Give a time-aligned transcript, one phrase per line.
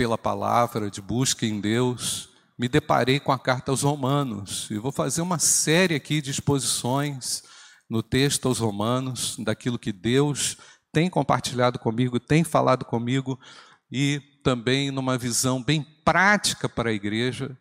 [0.00, 4.66] pela palavra, de busca em Deus, me deparei com a carta aos Romanos.
[4.70, 7.42] E vou fazer uma série aqui de exposições
[7.86, 10.56] no texto aos Romanos, daquilo que Deus
[10.90, 13.38] tem compartilhado comigo, tem falado comigo,
[13.92, 17.54] e também numa visão bem prática para a igreja,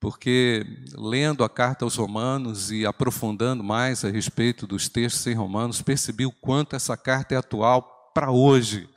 [0.00, 0.64] porque
[0.94, 6.24] lendo a carta aos Romanos e aprofundando mais a respeito dos textos em Romanos, percebi
[6.24, 8.88] o quanto essa carta é atual para hoje.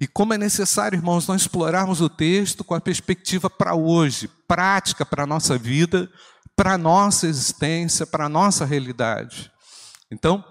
[0.00, 5.06] E como é necessário, irmãos, nós explorarmos o texto com a perspectiva para hoje, prática
[5.06, 6.10] para a nossa vida,
[6.56, 9.48] para a nossa existência, para a nossa realidade.
[10.10, 10.44] Então,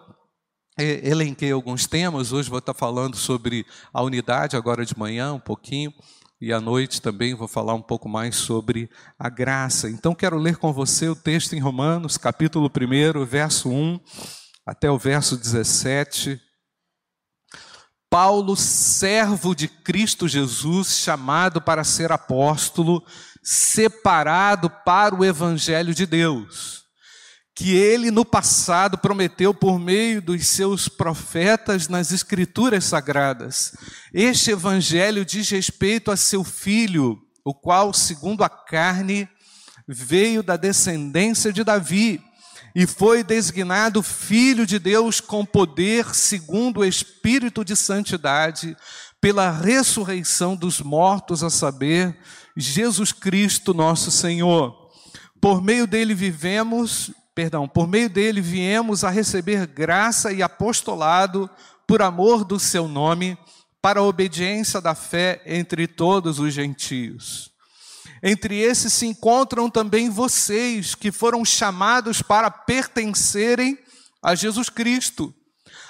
[0.77, 5.93] elenquei alguns temas, hoje vou estar falando sobre a unidade, agora de manhã, um pouquinho,
[6.39, 9.89] e à noite também vou falar um pouco mais sobre a graça.
[9.89, 13.99] Então, quero ler com você o texto em Romanos, capítulo 1, verso 1
[14.65, 16.39] até o verso 17
[18.13, 23.03] Paulo, servo de Cristo Jesus, chamado para ser apóstolo,
[23.41, 26.83] separado para o evangelho de Deus,
[27.55, 33.75] que ele no passado prometeu por meio dos seus profetas nas escrituras sagradas.
[34.13, 39.27] Este evangelho diz respeito a seu filho, o qual, segundo a carne,
[39.87, 42.23] veio da descendência de Davi
[42.75, 48.75] e foi designado Filho de Deus com poder, segundo o Espírito de Santidade,
[49.21, 52.17] pela ressurreição dos mortos, a saber,
[52.57, 54.89] Jesus Cristo, nosso Senhor.
[55.39, 61.49] Por meio dele vivemos, perdão, por meio dele viemos a receber graça e apostolado
[61.85, 63.37] por amor do seu nome,
[63.81, 67.52] para a obediência da fé entre todos os gentios.
[68.25, 73.77] Entre esses se encontram também vocês, que foram chamados para pertencerem
[74.23, 75.35] a Jesus Cristo.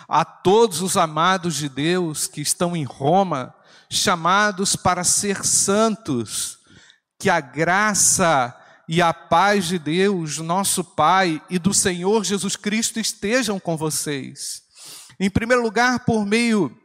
[0.09, 3.53] A todos os amados de Deus que estão em Roma,
[3.87, 6.57] chamados para ser santos,
[7.19, 12.99] que a graça e a paz de Deus, nosso Pai, e do Senhor Jesus Cristo
[12.99, 14.63] estejam com vocês.
[15.19, 16.75] Em primeiro lugar, por meio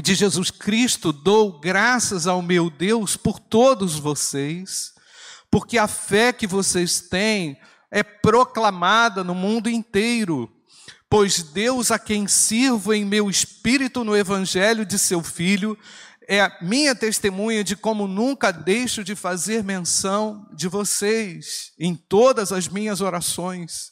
[0.00, 4.94] de Jesus Cristo, dou graças ao meu Deus por todos vocês,
[5.50, 7.58] porque a fé que vocês têm
[7.90, 10.50] é proclamada no mundo inteiro.
[11.10, 15.78] Pois Deus, a quem sirvo em meu espírito no evangelho de seu filho,
[16.26, 22.50] é a minha testemunha de como nunca deixo de fazer menção de vocês em todas
[22.50, 23.91] as minhas orações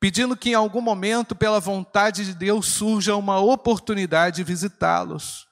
[0.00, 5.46] pedindo que em algum momento, pela vontade de Deus, surja uma oportunidade de visitá-los,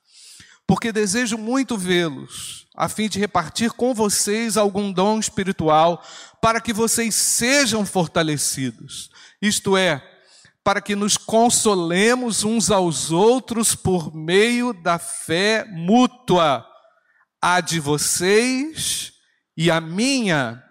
[0.67, 6.03] porque desejo muito vê-los, a fim de repartir com vocês algum dom espiritual,
[6.41, 9.11] para que vocês sejam fortalecidos,
[9.41, 10.03] isto é,
[10.65, 16.65] para que nos consolemos uns aos outros por meio da fé mútua,
[17.41, 19.13] a de vocês
[19.57, 20.63] e a minha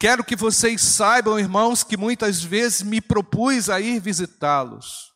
[0.00, 5.12] Quero que vocês saibam, irmãos, que muitas vezes me propus a ir visitá-los,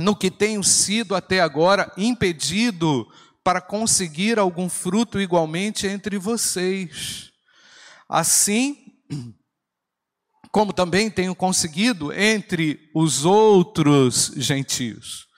[0.00, 3.06] no que tenho sido até agora impedido
[3.44, 7.30] para conseguir algum fruto igualmente entre vocês.
[8.08, 8.76] Assim,
[10.50, 15.28] como também tenho conseguido entre os outros gentios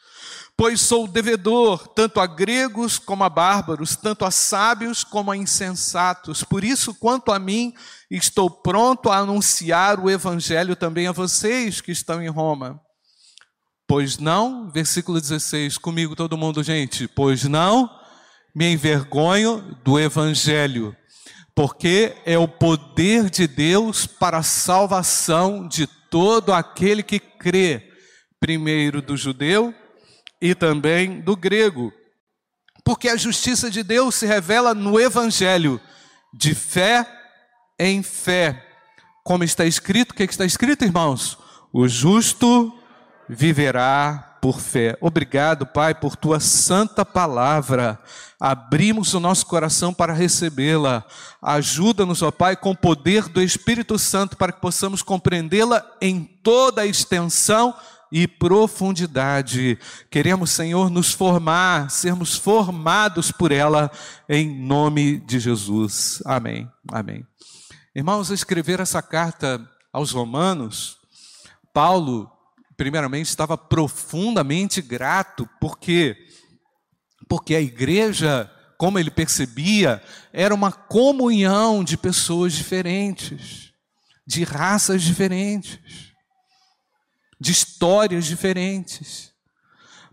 [0.56, 6.42] pois sou devedor tanto a gregos como a bárbaros, tanto a sábios como a insensatos.
[6.42, 7.74] Por isso, quanto a mim,
[8.10, 12.80] estou pronto a anunciar o evangelho também a vocês que estão em Roma.
[13.86, 17.90] Pois não, versículo 16, comigo todo mundo, gente, pois não
[18.54, 20.96] me envergonho do evangelho,
[21.54, 27.92] porque é o poder de Deus para a salvação de todo aquele que crê,
[28.40, 29.74] primeiro do judeu
[30.40, 31.92] e também do grego.
[32.84, 35.80] Porque a justiça de Deus se revela no Evangelho,
[36.32, 37.06] de fé
[37.78, 38.64] em fé.
[39.24, 41.38] Como está escrito, o que está escrito, irmãos?
[41.72, 42.72] O justo
[43.28, 44.96] viverá por fé.
[45.00, 47.98] Obrigado, Pai, por tua santa palavra.
[48.38, 51.04] Abrimos o nosso coração para recebê-la.
[51.42, 56.82] Ajuda-nos, ó Pai, com o poder do Espírito Santo para que possamos compreendê-la em toda
[56.82, 57.74] a extensão
[58.10, 59.78] e profundidade.
[60.10, 63.90] Queremos, Senhor, nos formar, sermos formados por ela,
[64.28, 66.22] em nome de Jesus.
[66.24, 66.68] Amém.
[66.90, 67.26] Amém.
[67.94, 70.98] Irmãos, ao escrever essa carta aos Romanos,
[71.72, 72.30] Paulo,
[72.76, 76.16] primeiramente, estava profundamente grato, porque
[77.28, 78.48] porque a igreja,
[78.78, 80.00] como ele percebia,
[80.32, 83.72] era uma comunhão de pessoas diferentes,
[84.24, 86.05] de raças diferentes
[87.38, 89.32] de histórias diferentes.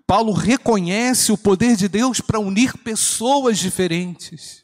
[0.05, 4.63] Paulo reconhece o poder de Deus para unir pessoas diferentes,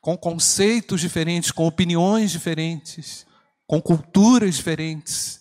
[0.00, 3.26] com conceitos diferentes, com opiniões diferentes,
[3.66, 5.40] com culturas diferentes.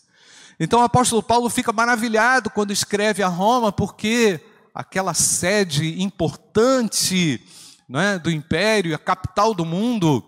[0.59, 4.39] Então o apóstolo Paulo fica maravilhado quando escreve a Roma, porque
[4.73, 7.41] aquela sede importante
[7.87, 10.25] não é, do império, a capital do mundo,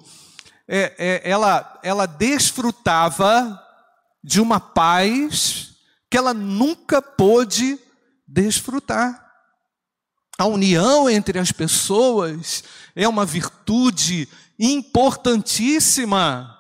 [0.67, 3.59] é, é, ela, ela desfrutava
[4.27, 5.77] de uma paz
[6.11, 7.79] que ela nunca pôde
[8.27, 9.25] desfrutar.
[10.37, 12.61] A união entre as pessoas
[12.93, 14.27] é uma virtude
[14.59, 16.53] importantíssima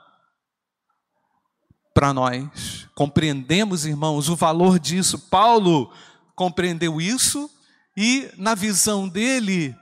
[1.93, 2.87] para nós.
[2.95, 5.19] Compreendemos, irmãos, o valor disso.
[5.29, 5.91] Paulo
[6.37, 7.49] compreendeu isso
[7.97, 9.75] e, na visão dele,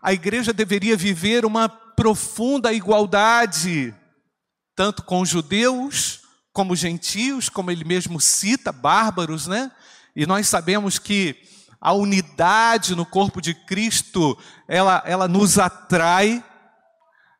[0.00, 3.92] a igreja deveria viver uma profunda igualdade,
[4.76, 6.21] tanto com judeus
[6.52, 9.70] como gentios, como ele mesmo cita, bárbaros, né?
[10.14, 11.36] E nós sabemos que
[11.80, 14.38] a unidade no corpo de Cristo,
[14.68, 16.44] ela, ela nos atrai,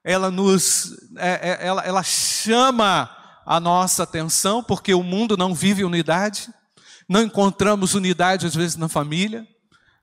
[0.03, 3.09] ela nos, é, é, ela, ela chama
[3.47, 6.49] a nossa atenção, porque o mundo não vive unidade,
[7.09, 9.47] não encontramos unidade às vezes na família,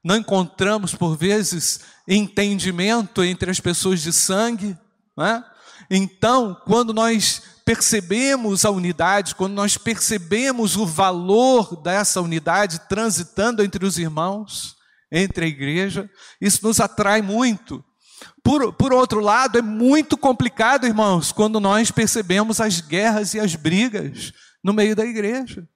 [0.04, 4.78] não encontramos por vezes entendimento entre as pessoas de sangue,
[5.18, 5.44] não é?
[5.90, 13.86] Então, quando nós percebemos a unidade, quando nós percebemos o valor dessa unidade transitando entre
[13.86, 14.76] os irmãos,
[15.12, 16.10] entre a igreja,
[16.42, 17.86] isso nos atrai muito.
[18.44, 23.54] Por, por outro lado, é muito complicado, irmãos, quando nós percebemos as guerras e as
[23.54, 24.34] brigas
[24.64, 25.70] no meio da igreja.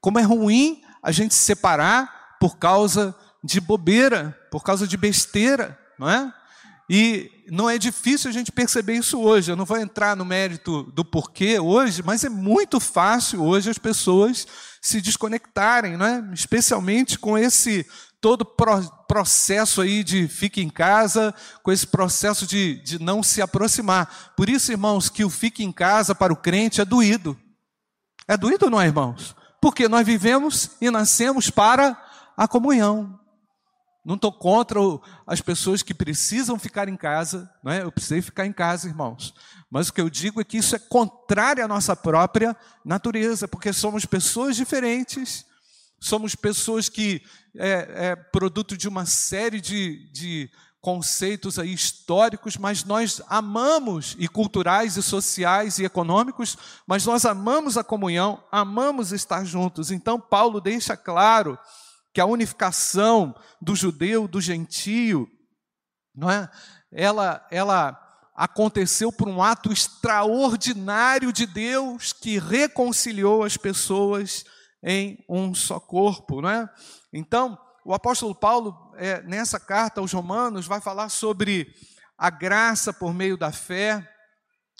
[0.00, 3.12] Como é ruim a gente se separar por causa
[3.42, 6.32] de bobeira, por causa de besteira, não é?
[6.88, 9.50] E não é difícil a gente perceber isso hoje.
[9.50, 13.78] Eu não vou entrar no mérito do porquê hoje, mas é muito fácil hoje as
[13.78, 14.46] pessoas
[14.80, 16.30] se desconectarem, não é?
[16.32, 17.84] especialmente com esse
[18.20, 24.32] todo processo aí de fique em casa, com esse processo de, de não se aproximar.
[24.36, 27.38] Por isso, irmãos, que o fique em casa para o crente é doído.
[28.28, 29.34] É doído, não é, irmãos?
[29.60, 32.00] Porque nós vivemos e nascemos para
[32.36, 33.18] a comunhão.
[34.06, 34.78] Não estou contra
[35.26, 37.82] as pessoas que precisam ficar em casa, não é?
[37.82, 39.34] Eu precisei ficar em casa, irmãos.
[39.68, 43.72] Mas o que eu digo é que isso é contrário à nossa própria natureza, porque
[43.72, 45.44] somos pessoas diferentes,
[45.98, 47.20] somos pessoas que
[47.56, 50.50] é, é produto de uma série de, de
[50.80, 56.56] conceitos aí históricos, mas nós amamos, e culturais, e sociais, e econômicos,
[56.86, 59.90] mas nós amamos a comunhão, amamos estar juntos.
[59.90, 61.58] Então, Paulo deixa claro
[62.16, 65.28] que a unificação do judeu, do gentio,
[66.14, 66.50] não é?
[66.90, 74.46] Ela, ela aconteceu por um ato extraordinário de Deus que reconciliou as pessoas
[74.82, 76.66] em um só corpo, não é?
[77.12, 81.70] Então, o apóstolo Paulo, é, nessa carta aos Romanos, vai falar sobre
[82.16, 84.10] a graça por meio da fé,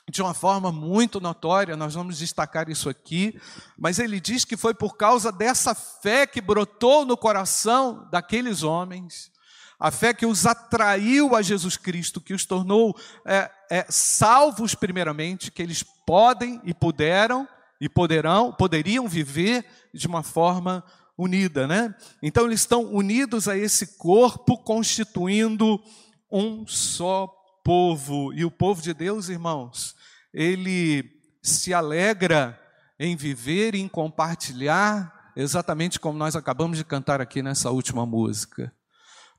[0.08, 3.40] de uma forma muito notória, nós vamos destacar isso aqui,
[3.76, 9.32] mas ele diz que foi por causa dessa fé que brotou no coração daqueles homens,
[9.78, 15.50] a fé que os atraiu a Jesus Cristo, que os tornou é, é, salvos primeiramente,
[15.50, 17.46] que eles podem e puderam
[17.80, 20.84] e poderão, poderiam viver de uma forma
[21.18, 21.94] unida, né?
[22.22, 25.82] Então eles estão unidos a esse corpo, constituindo
[26.30, 27.26] um só
[27.66, 28.32] povo.
[28.32, 29.96] E o povo de Deus, irmãos,
[30.32, 31.04] ele
[31.42, 32.56] se alegra
[32.96, 38.72] em viver e em compartilhar, exatamente como nós acabamos de cantar aqui nessa última música.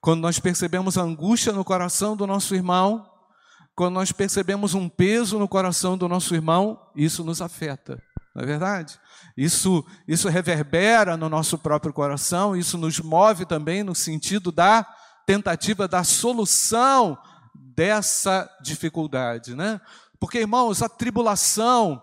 [0.01, 3.09] Quando nós percebemos a angústia no coração do nosso irmão,
[3.73, 8.01] quando nós percebemos um peso no coração do nosso irmão, isso nos afeta,
[8.35, 8.99] não é verdade?
[9.37, 14.85] Isso, isso reverbera no nosso próprio coração, isso nos move também no sentido da
[15.25, 17.17] tentativa da solução
[17.77, 19.79] dessa dificuldade, né?
[20.19, 22.01] Porque, irmãos, a tribulação,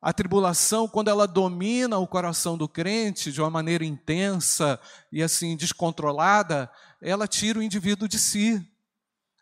[0.00, 4.78] a tribulação, quando ela domina o coração do crente de uma maneira intensa
[5.10, 6.70] e assim descontrolada,
[7.02, 8.64] ela tira o indivíduo de si.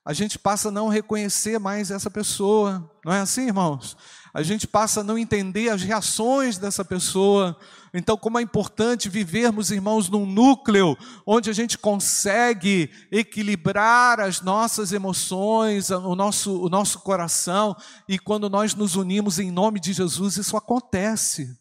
[0.06, 3.94] A gente passa a não reconhecer mais essa pessoa, não é assim, irmãos?
[4.34, 7.56] A gente passa a não entender as reações dessa pessoa,
[7.96, 14.92] então, como é importante vivermos, irmãos, num núcleo onde a gente consegue equilibrar as nossas
[14.92, 17.76] emoções, o nosso, o nosso coração,
[18.08, 21.56] e quando nós nos unimos em nome de Jesus, isso acontece.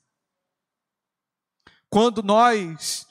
[1.87, 3.05] Quando nós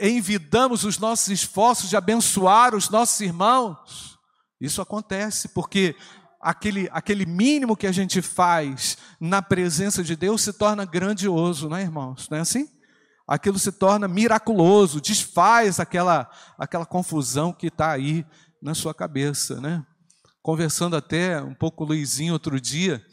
[0.00, 4.16] envidamos os nossos esforços de abençoar os nossos irmãos,
[4.60, 5.96] isso acontece, porque
[6.40, 11.76] aquele, aquele mínimo que a gente faz na presença de Deus se torna grandioso, não
[11.76, 12.28] é, irmãos?
[12.30, 12.68] Não é assim?
[13.28, 18.26] aquilo se torna miraculoso, desfaz aquela, aquela confusão que está aí
[18.60, 19.84] na sua cabeça, né?
[20.40, 23.04] Conversando até um pouco com o Luizinho outro dia,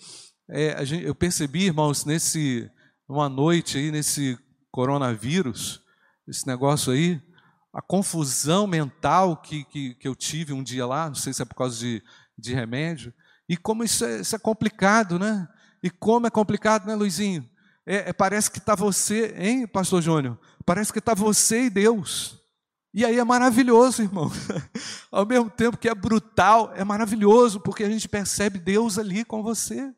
[0.49, 2.71] é, gente, eu percebi, irmãos, nesse,
[3.09, 4.39] uma noite aí, nesse
[4.71, 5.81] coronavírus,
[6.25, 7.21] esse negócio aí,
[7.73, 11.45] a confusão mental que, que, que eu tive um dia lá, não sei se é
[11.45, 12.01] por causa de,
[12.37, 13.13] de remédio,
[13.47, 15.47] e como isso é, isso é complicado, né?
[15.81, 17.47] E como é complicado, né, Luizinho?
[17.85, 20.39] É, é, parece que está você, hein, Pastor Júnior?
[20.65, 22.39] Parece que está você e Deus.
[22.91, 24.31] E aí é maravilhoso, irmão.
[25.11, 29.43] Ao mesmo tempo que é brutal, é maravilhoso, porque a gente percebe Deus ali com
[29.43, 29.93] você.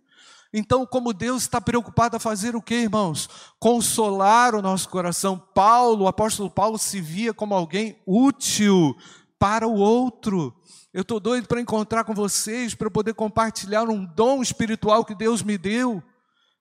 [0.52, 3.30] Então, como Deus está preocupado a fazer o que, irmãos?
[3.60, 5.38] Consolar o nosso coração.
[5.38, 8.96] Paulo, o apóstolo Paulo, se via como alguém útil
[9.38, 10.54] para o outro.
[10.98, 15.44] Eu estou doido para encontrar com vocês, para poder compartilhar um dom espiritual que Deus
[15.44, 16.02] me deu,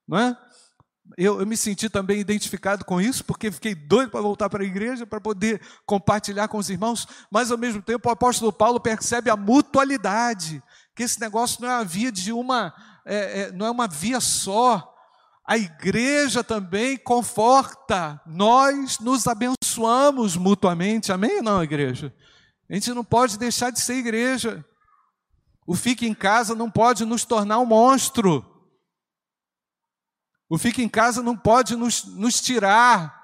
[0.07, 0.37] não é?
[1.17, 4.65] Eu, eu, me senti também identificado com isso, porque fiquei doido para voltar para a
[4.67, 9.27] igreja, para poder compartilhar com os irmãos, mas ao mesmo tempo o apóstolo Paulo percebe
[9.31, 10.61] a mutualidade,
[10.95, 12.71] que esse negócio não é uma via de uma,
[13.07, 14.93] é, é, não é uma via só.
[15.47, 22.13] A igreja também conforta, nós nos abençoamos mutuamente, amém ou não, igreja?
[22.69, 24.65] A gente não pode deixar de ser igreja.
[25.65, 28.45] O fique em casa não pode nos tornar um monstro.
[30.49, 33.15] O fique em casa não pode nos, nos tirar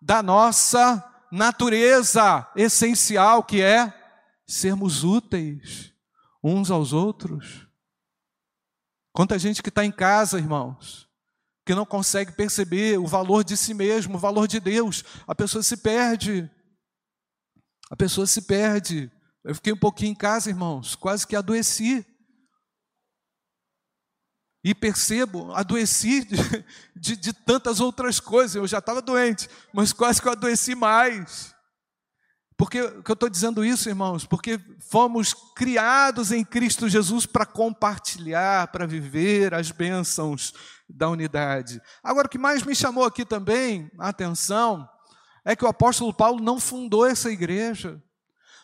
[0.00, 3.92] da nossa natureza essencial, que é
[4.46, 5.92] sermos úteis
[6.42, 7.66] uns aos outros.
[9.12, 11.08] Quanta gente que está em casa, irmãos,
[11.66, 15.62] que não consegue perceber o valor de si mesmo, o valor de Deus, a pessoa
[15.62, 16.48] se perde.
[17.90, 19.10] A pessoa se perde.
[19.44, 22.04] Eu fiquei um pouquinho em casa, irmãos, quase que adoeci.
[24.62, 26.36] E percebo, adoeci de,
[26.94, 28.56] de, de tantas outras coisas.
[28.56, 31.54] Eu já estava doente, mas quase que eu adoeci mais.
[32.58, 34.26] Porque que eu estou dizendo isso, irmãos?
[34.26, 34.58] Porque
[34.90, 40.52] fomos criados em Cristo Jesus para compartilhar, para viver as bênçãos
[40.88, 41.80] da unidade.
[42.02, 44.88] Agora, o que mais me chamou aqui também a atenção
[45.48, 47.98] é que o apóstolo Paulo não fundou essa igreja.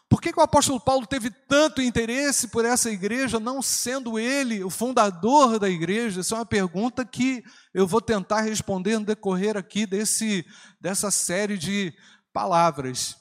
[0.06, 4.62] Por que, que, o apóstolo Paulo teve tanto interesse por essa igreja, não sendo ele
[4.62, 6.20] o fundador da igreja?
[6.20, 10.44] Essa é uma pergunta que eu vou tentar responder no decorrer aqui desse,
[10.78, 11.90] dessa série de
[12.34, 13.16] palavras,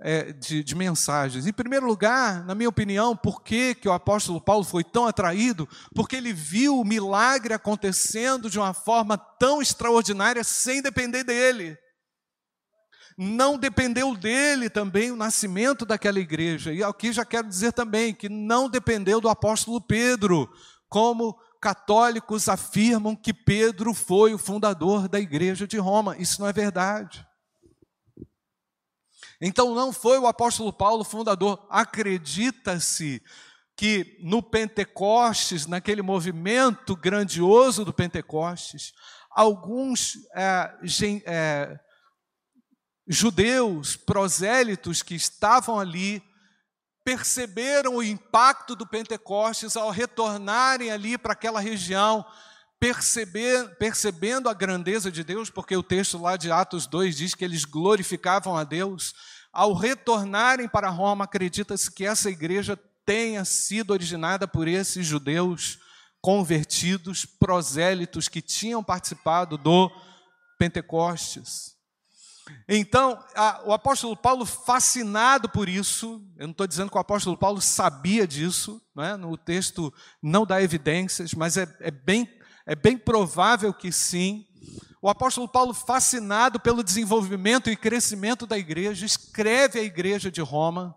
[0.00, 1.46] é, de, de, mensagens.
[1.46, 5.68] Em primeiro lugar, na minha opinião, por que, que o apóstolo Paulo foi tão atraído?
[5.94, 11.78] Porque ele viu o milagre acontecendo de uma forma tão extraordinária sem depender dele
[13.16, 16.72] não dependeu dele também o nascimento daquela igreja.
[16.72, 20.52] E aqui já quero dizer também que não dependeu do apóstolo Pedro,
[20.88, 26.16] como católicos afirmam que Pedro foi o fundador da igreja de Roma.
[26.18, 27.26] Isso não é verdade.
[29.40, 31.66] Então não foi o apóstolo Paulo o fundador.
[31.70, 33.22] Acredita-se
[33.76, 38.92] que no Pentecostes, naquele movimento grandioso do Pentecostes,
[39.30, 40.70] alguns é,
[41.26, 41.80] é,
[43.06, 46.22] judeus, prosélitos que estavam ali,
[47.04, 52.24] perceberam o impacto do Pentecostes ao retornarem ali para aquela região,
[52.80, 57.44] perceber, percebendo a grandeza de Deus, porque o texto lá de Atos 2 diz que
[57.44, 59.14] eles glorificavam a Deus.
[59.52, 65.78] Ao retornarem para Roma, acredita-se que essa igreja tenha sido originada por esses judeus
[66.22, 69.90] convertidos, prosélitos que tinham participado do
[70.58, 71.73] Pentecostes.
[72.68, 77.36] Então, a, o apóstolo Paulo, fascinado por isso, eu não estou dizendo que o apóstolo
[77.36, 79.16] Paulo sabia disso, né?
[79.16, 82.28] no texto não dá evidências, mas é, é, bem,
[82.66, 84.46] é bem provável que sim.
[85.00, 90.96] O apóstolo Paulo, fascinado pelo desenvolvimento e crescimento da igreja, escreve à igreja de Roma,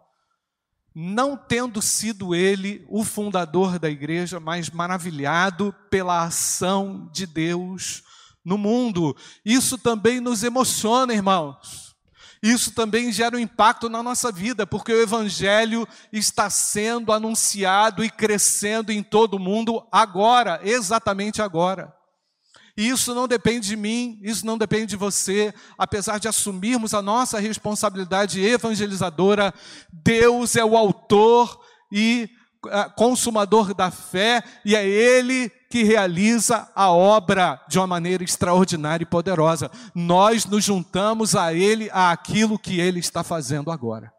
[0.96, 8.04] não tendo sido ele o fundador da igreja, mas maravilhado pela ação de Deus
[8.48, 9.14] no mundo.
[9.44, 11.98] Isso também nos emociona, irmãos.
[12.42, 18.10] Isso também gera um impacto na nossa vida, porque o Evangelho está sendo anunciado e
[18.10, 21.94] crescendo em todo o mundo agora, exatamente agora.
[22.78, 27.02] E isso não depende de mim, isso não depende de você, apesar de assumirmos a
[27.02, 29.54] nossa responsabilidade evangelizadora,
[29.92, 31.60] Deus é o autor
[31.92, 32.30] e
[32.70, 39.04] ah, consumador da fé, e é Ele que realiza a obra de uma maneira extraordinária
[39.04, 39.70] e poderosa.
[39.94, 44.12] Nós nos juntamos a Ele, a aquilo que Ele está fazendo agora.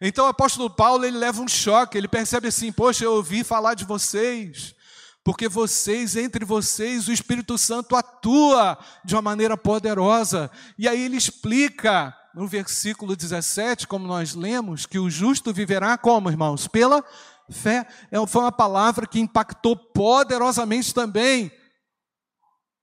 [0.00, 3.74] Então o apóstolo Paulo ele leva um choque, ele percebe assim: Poxa, eu ouvi falar
[3.74, 4.74] de vocês,
[5.22, 10.50] porque vocês, entre vocês, o Espírito Santo atua de uma maneira poderosa.
[10.78, 16.30] E aí ele explica no versículo 17, como nós lemos, que o justo viverá como,
[16.30, 16.66] irmãos?
[16.66, 17.04] Pela
[17.50, 17.86] fé.
[18.10, 21.52] É, foi uma palavra que impactou poderosamente também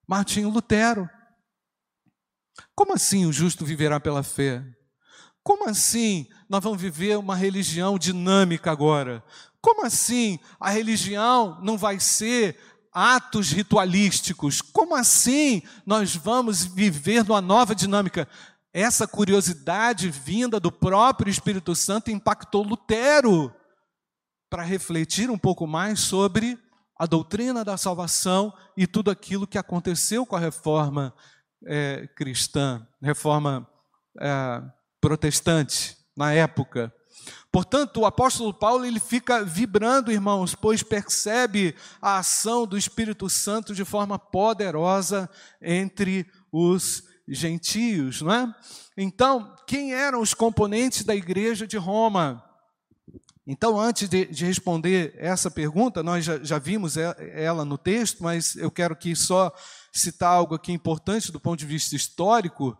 [0.08, 1.10] Martinho Lutero.
[2.76, 4.64] Como assim o justo viverá pela fé?
[5.44, 9.24] Como assim nós vamos viver uma religião dinâmica agora?
[9.62, 12.58] Como assim a religião não vai ser
[12.94, 14.62] atos ritualísticos?
[14.62, 18.28] Como assim nós vamos viver numa nova dinâmica?
[18.74, 23.54] Essa curiosidade vinda do próprio Espírito Santo impactou Lutero
[24.50, 26.58] para refletir um pouco mais sobre
[26.98, 31.14] a doutrina da salvação e tudo aquilo que aconteceu com a reforma
[31.66, 33.68] é, cristã, reforma
[34.20, 34.64] é,
[35.00, 36.94] protestante na época.
[37.52, 43.74] Portanto, o apóstolo Paulo ele fica vibrando, irmãos, pois percebe a ação do Espírito Santo
[43.74, 45.30] de forma poderosa
[45.62, 48.56] entre os gentios, não é?
[48.96, 52.44] Então, quem eram os componentes da igreja de Roma?
[53.50, 58.58] Então, antes de, de responder essa pergunta, nós já, já vimos ela no texto, mas
[58.58, 59.56] eu quero aqui só
[59.94, 62.78] citar algo aqui importante do ponto de vista histórico.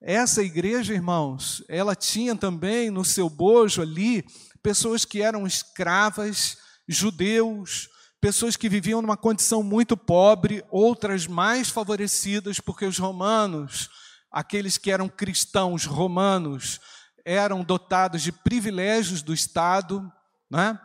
[0.00, 4.24] Essa igreja, irmãos, ela tinha também no seu bojo ali
[4.62, 6.56] pessoas que eram escravas,
[6.88, 13.90] judeus, pessoas que viviam numa condição muito pobre, outras mais favorecidas, porque os romanos,
[14.32, 16.80] aqueles que eram cristãos romanos,
[17.26, 20.10] eram dotados de privilégios do Estado.
[20.48, 20.78] Né?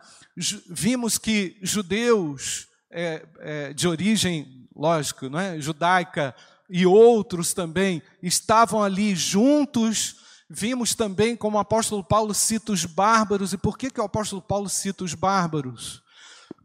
[0.68, 6.34] Vimos que judeus é, é, de origem, lógico, né, judaica,
[6.68, 10.16] e outros também estavam ali juntos.
[10.50, 13.52] Vimos também como o apóstolo Paulo cita os bárbaros.
[13.52, 16.02] E por que, que o apóstolo Paulo cita os bárbaros?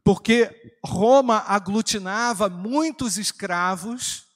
[0.04, 4.27] Porque Roma aglutinava muitos escravos,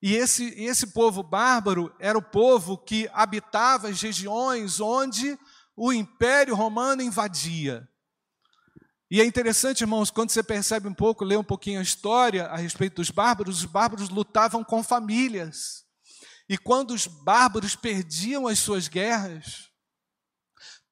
[0.00, 5.38] e esse, esse povo bárbaro era o povo que habitava as regiões onde
[5.76, 7.88] o Império Romano invadia.
[9.10, 12.56] E é interessante, irmãos, quando você percebe um pouco, lê um pouquinho a história a
[12.56, 15.84] respeito dos bárbaros, os bárbaros lutavam com famílias.
[16.48, 19.70] E quando os bárbaros perdiam as suas guerras,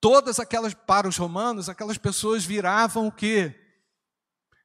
[0.01, 3.55] todas aquelas, para os romanos, aquelas pessoas viravam o quê?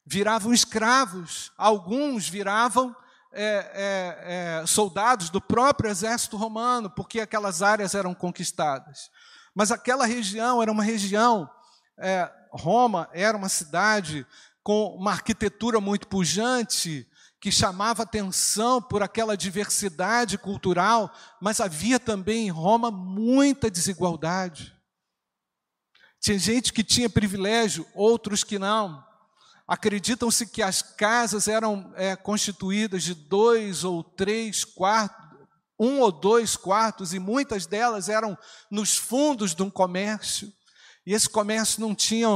[0.06, 1.51] Viravam escravos.
[1.58, 2.95] Alguns viravam
[3.34, 9.10] é, é, é, soldados do próprio exército romano, porque aquelas áreas eram conquistadas.
[9.54, 11.50] Mas aquela região era uma região
[11.98, 14.26] é, Roma era uma cidade
[14.63, 17.08] com uma arquitetura muito pujante,
[17.39, 24.76] que chamava atenção por aquela diversidade cultural, mas havia também em Roma muita desigualdade.
[26.20, 29.04] Tinha gente que tinha privilégio, outros que não.
[29.71, 35.25] Acreditam-se que as casas eram é, constituídas de dois ou três quartos,
[35.79, 38.38] um ou dois quartos, e muitas delas eram
[38.69, 40.51] nos fundos de um comércio.
[41.05, 42.27] E esse comércio não tinha,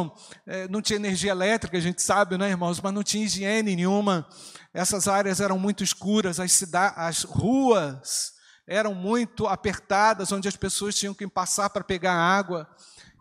[0.48, 2.80] é, não tinha energia elétrica, a gente sabe, né, irmãos?
[2.80, 4.26] Mas não tinha higiene nenhuma.
[4.74, 6.64] Essas áreas eram muito escuras, as,
[6.96, 8.32] as ruas
[8.66, 12.66] eram muito apertadas, onde as pessoas tinham que passar para pegar água.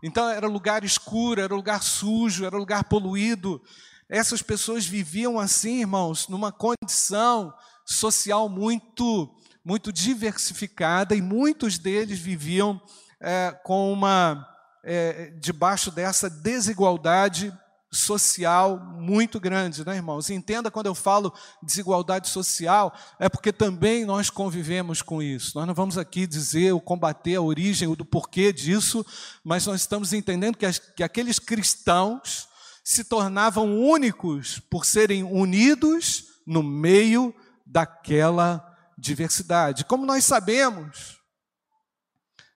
[0.01, 3.61] Então era lugar escuro, era lugar sujo, era lugar poluído.
[4.09, 7.53] Essas pessoas viviam assim, irmãos, numa condição
[7.85, 12.81] social muito, muito diversificada e muitos deles viviam
[13.19, 14.47] é, com uma
[14.83, 17.51] é, debaixo dessa desigualdade
[17.91, 20.29] social muito grande, né, irmãos?
[20.29, 25.57] Entenda quando eu falo desigualdade social, é porque também nós convivemos com isso.
[25.57, 29.05] Nós não vamos aqui dizer ou combater a origem ou do porquê disso,
[29.43, 32.47] mas nós estamos entendendo que, as, que aqueles cristãos
[32.85, 37.33] se tornavam únicos por serem unidos no meio
[37.65, 38.63] daquela
[38.95, 39.83] diversidade.
[39.83, 41.19] Como nós sabemos,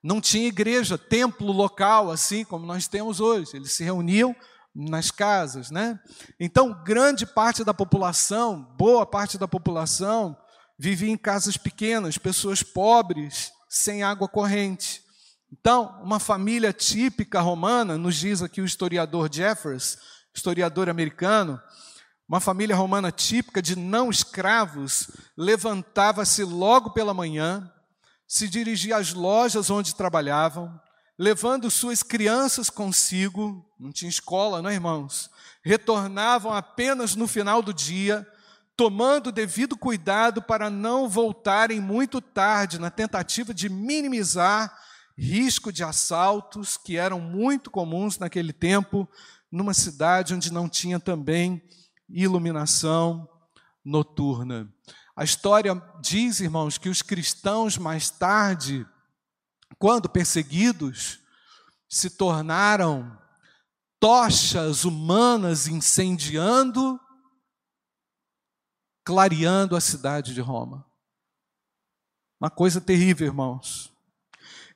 [0.04, 3.56] não tinha igreja, templo local, assim como nós temos hoje.
[3.56, 4.36] Eles se reuniam
[4.74, 6.00] nas casas, né?
[6.40, 10.38] Então, grande parte da população, boa parte da população,
[10.78, 15.02] vivia em casas pequenas, pessoas pobres, sem água corrente.
[15.52, 19.98] Então, uma família típica romana, nos diz aqui o historiador Jeffers,
[20.40, 21.62] historiador americano,
[22.28, 27.70] uma família romana típica de não escravos, levantava-se logo pela manhã,
[28.26, 30.80] se dirigia às lojas onde trabalhavam,
[31.18, 35.30] levando suas crianças consigo, não tinha escola, não, é, irmãos?
[35.62, 38.26] Retornavam apenas no final do dia,
[38.78, 44.74] tomando devido cuidado para não voltarem muito tarde, na tentativa de minimizar
[45.18, 49.06] risco de assaltos que eram muito comuns naquele tempo,
[49.52, 51.62] numa cidade onde não tinha também
[52.08, 53.28] iluminação
[53.84, 54.72] noturna.
[55.16, 58.88] A história diz, irmãos, que os cristãos mais tarde,
[59.78, 61.20] quando perseguidos,
[61.90, 63.20] se tornaram
[64.00, 67.00] tochas humanas incendiando,
[69.04, 70.86] clareando a cidade de Roma.
[72.40, 73.92] Uma coisa terrível, irmãos.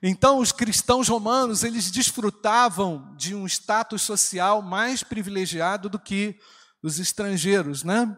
[0.06, 6.38] Então, os cristãos romanos, eles desfrutavam de um status social mais privilegiado do que
[6.82, 8.14] os estrangeiros, né?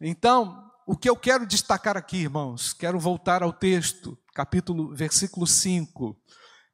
[0.00, 6.16] Então, o que eu quero destacar aqui, irmãos, quero voltar ao texto, capítulo, versículo 5.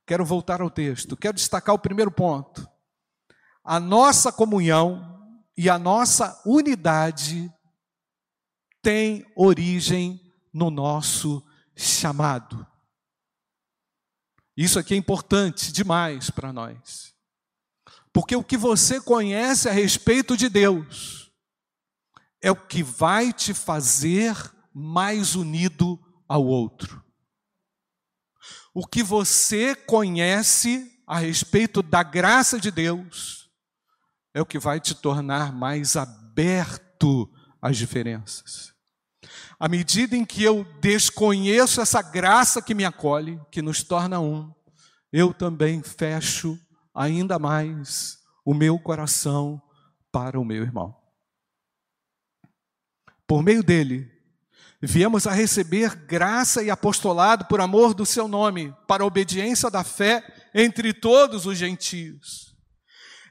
[0.07, 1.17] Quero voltar ao texto.
[1.17, 2.69] Quero destacar o primeiro ponto.
[3.65, 5.19] A nossa comunhão
[5.57, 7.51] e a nossa unidade
[8.83, 10.21] tem origem
[10.53, 11.43] no nosso
[11.75, 12.67] chamado.
[14.57, 17.13] Isso aqui é importante demais para nós.
[18.13, 21.33] Porque o que você conhece a respeito de Deus
[22.43, 24.37] é o que vai te fazer
[24.75, 27.03] mais unido ao outro.
[28.75, 33.51] O que você conhece a respeito da graça de Deus
[34.35, 38.72] é o que vai te tornar mais aberto às diferenças.
[39.63, 44.53] À medida em que eu desconheço essa graça que me acolhe, que nos torna um,
[45.13, 46.59] eu também fecho
[46.93, 49.63] ainda mais o meu coração
[50.11, 50.93] para o meu irmão.
[53.25, 54.11] Por meio dele,
[54.81, 59.85] viemos a receber graça e apostolado por amor do seu nome, para a obediência da
[59.85, 62.52] fé entre todos os gentios.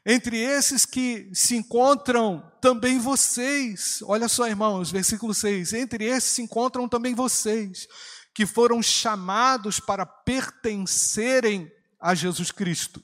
[0.05, 3.99] Entre esses que se encontram também vocês.
[4.03, 5.73] Olha só, irmãos, versículo 6.
[5.73, 7.87] Entre esses se encontram também vocês,
[8.33, 13.03] que foram chamados para pertencerem a Jesus Cristo.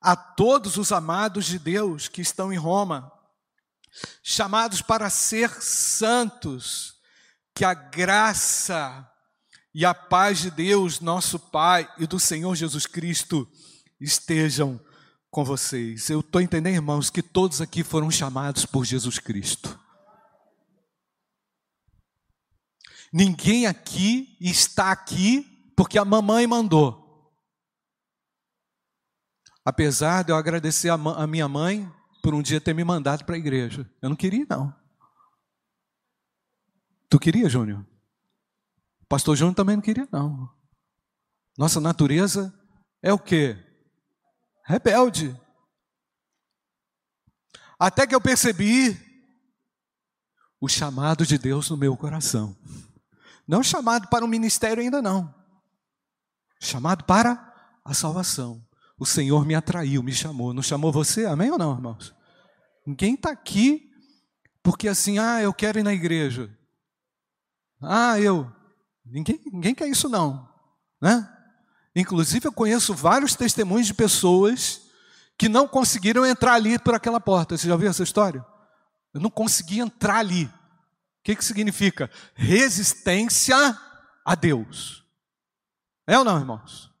[0.00, 3.13] A todos os amados de Deus que estão em Roma,
[4.22, 6.94] chamados para ser santos,
[7.54, 9.08] que a graça
[9.74, 13.48] e a paz de Deus, nosso Pai e do Senhor Jesus Cristo
[14.00, 14.80] estejam
[15.30, 16.08] com vocês.
[16.08, 19.78] Eu estou entendendo, irmãos, que todos aqui foram chamados por Jesus Cristo.
[23.12, 27.02] Ninguém aqui está aqui porque a mamãe mandou.
[29.64, 31.90] Apesar de eu agradecer a, minha mãe
[32.24, 33.86] por um dia ter me mandado para a igreja.
[34.00, 34.74] Eu não queria, não.
[37.10, 37.86] Tu queria, Júnior?
[39.06, 40.50] Pastor Júnior também não queria, não.
[41.58, 42.58] Nossa natureza
[43.02, 43.62] é o quê?
[44.64, 45.38] Rebelde.
[47.78, 48.98] Até que eu percebi
[50.58, 52.56] o chamado de Deus no meu coração.
[53.46, 55.32] Não chamado para o ministério ainda não.
[56.58, 58.63] Chamado para a salvação.
[58.98, 60.54] O Senhor me atraiu, me chamou.
[60.54, 61.26] Não chamou você?
[61.26, 62.14] Amém ou não, irmãos?
[62.86, 63.90] Ninguém está aqui
[64.62, 66.50] porque assim, ah, eu quero ir na igreja.
[67.82, 68.50] Ah, eu.
[69.04, 70.48] Ninguém, ninguém quer isso, não.
[71.00, 71.28] Né?
[71.94, 74.82] Inclusive, eu conheço vários testemunhos de pessoas
[75.36, 77.58] que não conseguiram entrar ali por aquela porta.
[77.58, 78.44] Você já ouviu essa história?
[79.12, 80.44] Eu não consegui entrar ali.
[80.44, 80.50] O
[81.24, 82.10] que, que significa?
[82.34, 83.56] Resistência
[84.24, 85.04] a Deus.
[86.06, 86.93] É ou não, irmãos?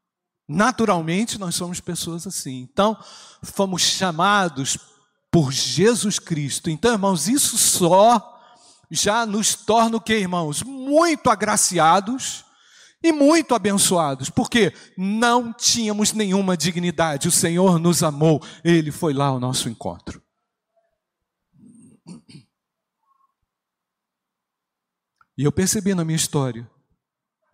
[0.48, 2.60] Naturalmente, nós somos pessoas assim.
[2.60, 2.96] Então,
[3.42, 4.78] fomos chamados
[5.30, 6.68] por Jesus Cristo.
[6.70, 8.30] Então, irmãos, isso só
[8.90, 10.62] já nos torna o que, irmãos?
[10.62, 12.44] Muito agraciados
[13.02, 17.28] e muito abençoados, porque não tínhamos nenhuma dignidade.
[17.28, 20.22] O Senhor nos amou, ele foi lá ao nosso encontro.
[25.36, 26.70] E eu percebi na minha história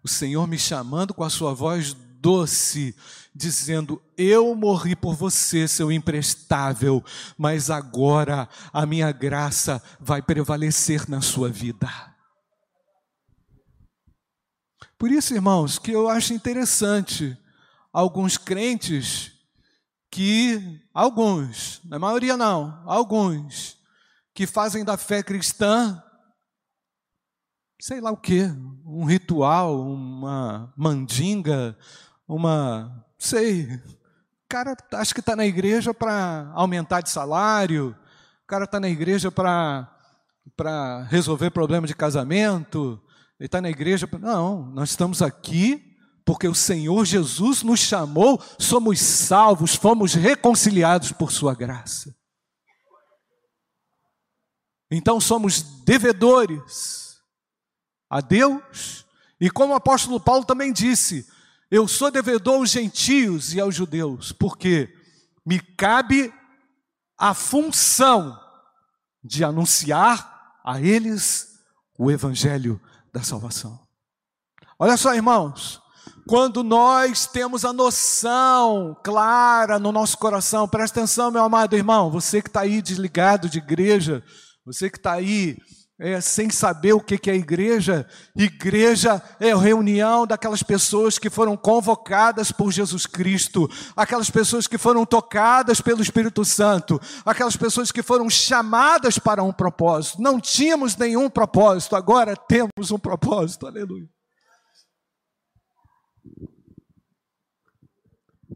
[0.03, 2.95] o Senhor me chamando com a sua voz doce,
[3.35, 7.03] dizendo: Eu morri por você, seu imprestável,
[7.37, 11.89] mas agora a minha graça vai prevalecer na sua vida.
[14.99, 17.37] Por isso, irmãos, que eu acho interessante
[17.93, 19.33] alguns crentes
[20.11, 23.79] que, alguns, na maioria não, alguns,
[24.35, 26.03] que fazem da fé cristã
[27.81, 28.43] sei lá o que,
[28.85, 31.77] um ritual, uma mandinga,
[32.35, 33.81] uma, sei, o
[34.49, 37.97] cara acha que está na igreja para aumentar de salário,
[38.45, 39.97] o cara está na igreja para
[40.57, 43.01] para resolver problema de casamento,
[43.39, 44.09] ele está na igreja.
[44.21, 51.33] Não, nós estamos aqui porque o Senhor Jesus nos chamou, somos salvos, fomos reconciliados por
[51.33, 52.15] Sua graça.
[54.91, 57.21] Então somos devedores
[58.09, 59.07] a Deus
[59.41, 61.27] E como o apóstolo Paulo também disse,
[61.71, 64.93] eu sou devedor aos gentios e aos judeus, porque
[65.47, 66.33] me cabe
[67.17, 68.39] a função
[69.23, 71.61] de anunciar a eles
[71.99, 72.81] o evangelho
[73.13, 73.79] da salvação.
[74.79, 75.81] Olha só, irmãos,
[76.27, 82.41] quando nós temos a noção clara no nosso coração, presta atenção, meu amado irmão, você
[82.41, 84.25] que está aí desligado de igreja,
[84.65, 85.59] você que está aí
[86.03, 88.09] é, sem saber o que é igreja.
[88.35, 94.79] Igreja é a reunião daquelas pessoas que foram convocadas por Jesus Cristo, aquelas pessoas que
[94.79, 100.23] foram tocadas pelo Espírito Santo, aquelas pessoas que foram chamadas para um propósito.
[100.23, 103.67] Não tínhamos nenhum propósito, agora temos um propósito.
[103.67, 104.09] Aleluia.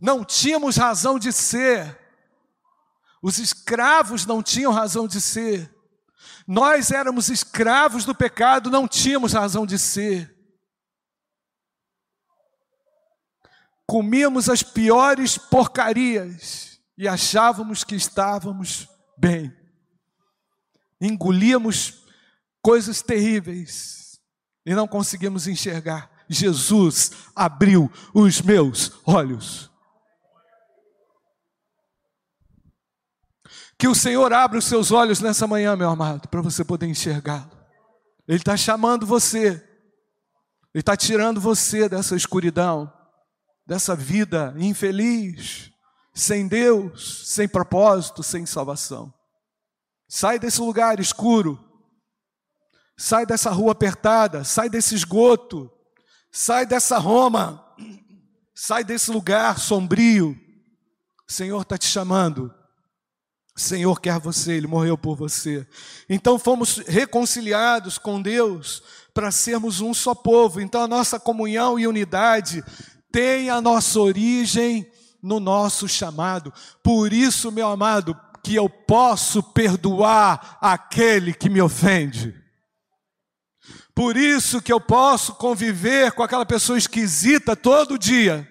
[0.01, 2.01] Não tínhamos razão de ser.
[3.23, 5.74] Os escravos não tinham razão de ser.
[6.47, 10.35] Nós éramos escravos do pecado, não tínhamos razão de ser.
[13.87, 19.55] Comíamos as piores porcarias e achávamos que estávamos bem.
[21.01, 22.05] Engolíamos
[22.63, 24.19] coisas terríveis
[24.65, 26.11] e não conseguimos enxergar.
[26.29, 29.71] Jesus abriu os meus olhos.
[33.85, 37.51] Que o Senhor abra os seus olhos nessa manhã, meu amado, para você poder enxergá-lo.
[38.27, 39.63] Ele está chamando você,
[40.73, 42.91] Ele está tirando você dessa escuridão,
[43.67, 45.71] dessa vida infeliz,
[46.15, 49.13] sem Deus, sem propósito, sem salvação.
[50.09, 51.63] Sai desse lugar escuro,
[52.97, 55.71] sai dessa rua apertada, sai desse esgoto,
[56.33, 57.63] sai dessa Roma,
[58.55, 60.35] sai desse lugar sombrio.
[61.29, 62.51] O Senhor está te chamando
[63.57, 65.67] Senhor quer você, Ele morreu por você.
[66.09, 70.61] Então fomos reconciliados com Deus para sermos um só povo.
[70.61, 72.65] Então a nossa comunhão e unidade
[73.13, 74.91] tem a nossa origem
[75.23, 76.53] no nosso chamado.
[76.83, 82.35] Por isso, meu amado, que eu posso perdoar aquele que me ofende.
[83.95, 88.51] Por isso que eu posso conviver com aquela pessoa esquisita todo dia.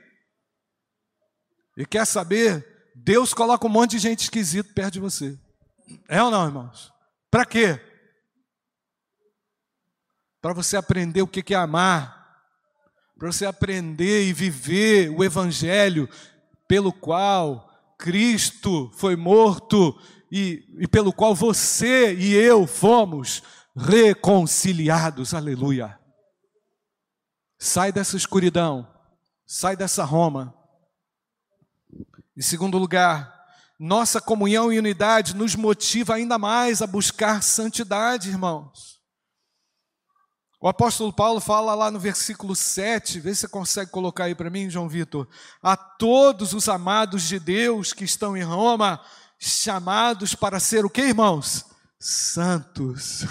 [1.75, 2.72] E quer saber?
[3.03, 5.37] Deus coloca um monte de gente esquisita perto de você.
[6.07, 6.93] É ou não, irmãos?
[7.29, 7.79] Para quê?
[10.41, 12.41] Para você aprender o que é amar,
[13.19, 16.09] para você aprender e viver o Evangelho
[16.65, 19.99] pelo qual Cristo foi morto
[20.31, 23.43] e, e pelo qual você e eu fomos
[23.75, 25.33] reconciliados.
[25.33, 25.99] Aleluia.
[27.59, 28.87] Sai dessa escuridão,
[29.45, 30.62] sai dessa Roma
[32.35, 33.33] em segundo lugar,
[33.79, 38.93] nossa comunhão e unidade nos motiva ainda mais a buscar santidade, irmãos.
[40.63, 44.49] O apóstolo Paulo fala lá no versículo 7, vê se você consegue colocar aí para
[44.49, 45.27] mim, João Vitor.
[45.61, 49.03] A todos os amados de Deus que estão em Roma,
[49.37, 51.65] chamados para ser o que, irmãos?
[51.99, 53.25] Santos.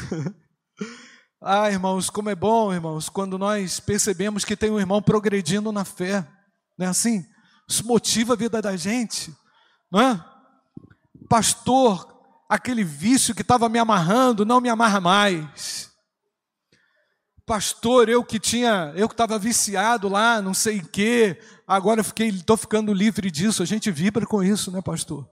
[1.40, 5.86] ah, irmãos, como é bom, irmãos, quando nós percebemos que tem um irmão progredindo na
[5.86, 6.28] fé.
[6.78, 7.24] Não é assim?
[7.68, 9.34] Isso motiva a vida da gente,
[9.90, 10.24] não é?
[11.28, 12.12] Pastor,
[12.48, 15.90] aquele vício que estava me amarrando, não me amarra mais.
[17.46, 22.04] Pastor, eu que tinha, eu que estava viciado lá, não sei em quê, agora eu
[22.04, 23.62] fiquei, estou ficando livre disso.
[23.62, 25.28] A gente vibra com isso, né, pastor?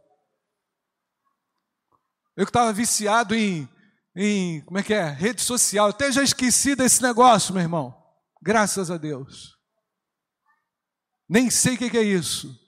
[2.36, 3.68] Eu que estava viciado em,
[4.16, 5.10] em, como é que é?
[5.10, 5.90] Rede social.
[5.90, 7.94] Até já esqueci desse negócio, meu irmão.
[8.42, 9.59] Graças a Deus.
[11.30, 12.58] Nem sei o que é isso.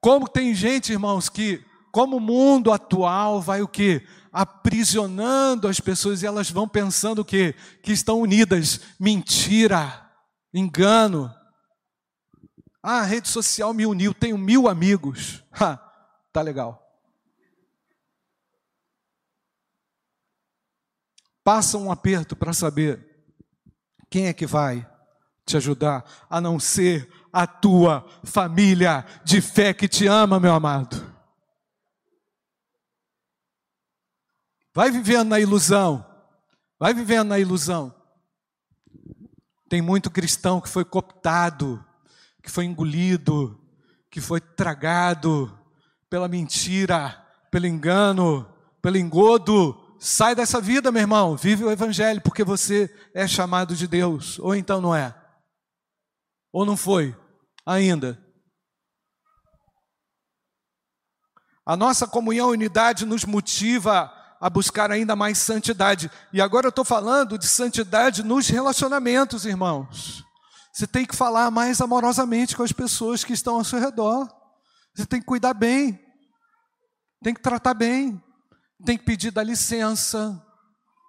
[0.00, 4.02] Como tem gente, irmãos, que, como o mundo atual vai o que?
[4.32, 7.52] Aprisionando as pessoas e elas vão pensando o que?
[7.82, 8.80] Que estão unidas.
[8.98, 10.10] Mentira,
[10.52, 11.30] engano.
[12.82, 15.44] Ah, a rede social me uniu, tenho mil amigos.
[15.60, 15.76] Ha,
[16.32, 16.82] tá legal.
[21.44, 23.26] Passa um aperto para saber
[24.10, 24.93] quem é que vai
[25.44, 31.12] te ajudar, a não ser a tua família de fé que te ama, meu amado.
[34.72, 36.04] Vai vivendo na ilusão,
[36.78, 37.94] vai vivendo na ilusão.
[39.68, 41.84] Tem muito cristão que foi cooptado,
[42.42, 43.60] que foi engolido,
[44.10, 45.58] que foi tragado
[46.08, 48.48] pela mentira, pelo engano,
[48.80, 49.96] pelo engodo.
[49.98, 54.54] Sai dessa vida, meu irmão, vive o Evangelho, porque você é chamado de Deus, ou
[54.54, 55.14] então não é.
[56.54, 57.12] Ou não foi
[57.66, 58.16] ainda?
[61.66, 64.08] A nossa comunhão e unidade nos motiva
[64.40, 66.08] a buscar ainda mais santidade.
[66.32, 70.24] E agora eu estou falando de santidade nos relacionamentos, irmãos.
[70.72, 74.28] Você tem que falar mais amorosamente com as pessoas que estão ao seu redor.
[74.94, 75.98] Você tem que cuidar bem,
[77.20, 78.22] tem que tratar bem,
[78.84, 80.40] tem que pedir da licença,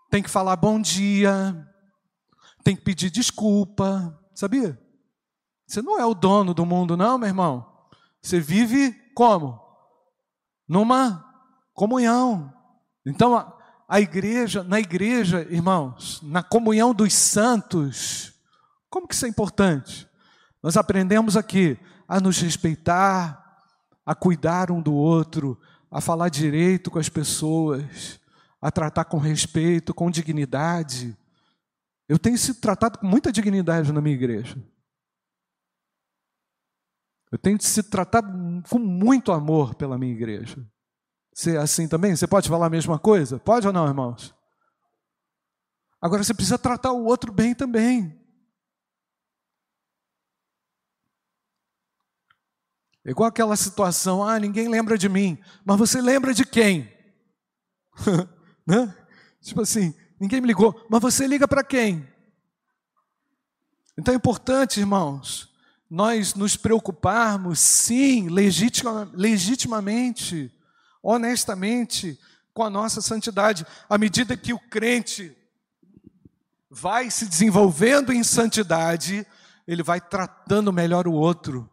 [0.10, 1.56] tem que falar bom dia,
[2.64, 4.84] tem que pedir desculpa, sabia?
[5.68, 7.66] Você não é o dono do mundo, não, meu irmão.
[8.22, 9.60] Você vive como?
[10.68, 11.24] Numa
[11.74, 12.54] comunhão.
[13.06, 13.56] Então, a,
[13.88, 18.34] a igreja, na igreja, irmãos, na comunhão dos santos,
[18.90, 20.08] como que isso é importante?
[20.62, 23.62] Nós aprendemos aqui a nos respeitar,
[24.06, 25.60] a cuidar um do outro,
[25.92, 28.20] a falar direito com as pessoas,
[28.62, 31.16] a tratar com respeito, com dignidade.
[32.08, 34.58] Eu tenho sido tratado com muita dignidade na minha igreja.
[37.32, 38.28] Eu tenho sido tratado
[38.70, 40.66] com muito amor pela minha igreja.
[41.34, 42.16] Você é assim também?
[42.16, 43.40] Você pode falar a mesma coisa?
[43.40, 44.34] Pode ou não, irmãos?
[46.02, 48.18] Agora você precisa tratar o outro bem também.
[53.04, 56.92] É igual aquela situação, ah, ninguém lembra de mim, mas você lembra de quem?
[58.66, 58.96] né?
[59.42, 62.08] Tipo assim, ninguém me ligou, mas você liga para quem?
[63.98, 65.55] Então é importante, irmãos,
[65.90, 70.52] nós nos preocuparmos, sim, legitima, legitimamente,
[71.02, 72.20] honestamente,
[72.54, 73.66] com a nossa santidade.
[73.90, 75.36] À medida que o crente
[76.70, 79.26] vai se desenvolvendo em santidade,
[79.68, 81.70] ele vai tratando melhor o outro,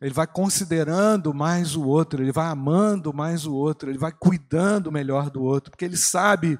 [0.00, 4.92] ele vai considerando mais o outro, ele vai amando mais o outro, ele vai cuidando
[4.92, 6.58] melhor do outro, porque ele sabe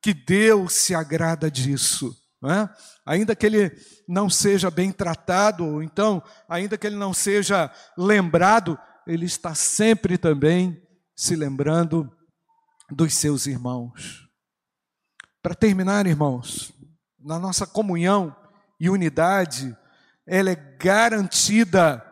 [0.00, 2.16] que Deus se agrada disso.
[2.44, 2.68] É?
[3.04, 8.78] Ainda que ele não seja bem tratado, ou então, ainda que ele não seja lembrado,
[9.06, 10.80] ele está sempre também
[11.16, 12.08] se lembrando
[12.90, 14.28] dos seus irmãos.
[15.42, 16.72] Para terminar, irmãos,
[17.18, 18.36] na nossa comunhão
[18.78, 19.76] e unidade,
[20.26, 22.04] ela é garantida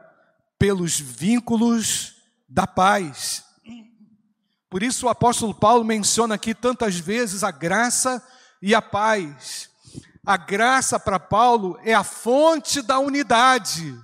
[0.59, 2.17] pelos vínculos
[2.49, 3.45] da paz.
[4.69, 8.23] Por isso o apóstolo Paulo menciona aqui tantas vezes a graça
[8.61, 9.71] e a paz.
[10.27, 13.97] A graça para Paulo é a fonte da unidade.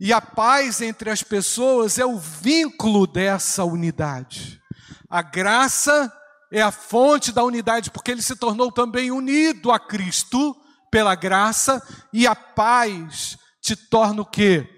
[0.00, 4.60] E a paz entre as pessoas é o vínculo dessa unidade.
[5.08, 6.12] A graça
[6.50, 10.56] é a fonte da unidade, porque ele se tornou também unido a Cristo
[10.90, 14.68] pela graça, e a paz te torna o quê?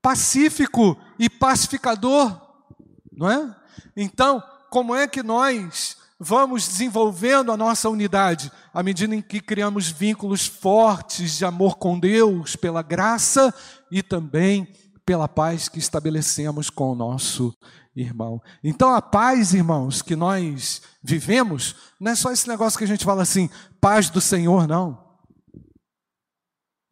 [0.00, 2.40] Pacífico e pacificador,
[3.10, 3.56] não é?
[3.96, 9.90] Então, como é que nós vamos desenvolvendo a nossa unidade à medida em que criamos
[9.90, 13.52] vínculos fortes de amor com Deus, pela graça
[13.90, 14.72] e também
[15.04, 17.54] pela paz que estabelecemos com o nosso
[17.94, 18.40] irmão.
[18.62, 23.04] Então, a paz, irmãos, que nós vivemos, não é só esse negócio que a gente
[23.04, 23.48] fala assim,
[23.80, 25.02] paz do Senhor, não.